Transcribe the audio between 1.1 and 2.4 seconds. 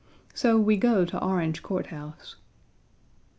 Orange Court House.